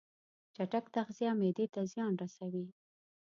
[0.55, 2.65] چټک تغذیه معدې ته زیان رسوي.